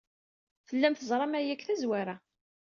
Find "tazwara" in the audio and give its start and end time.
1.67-2.15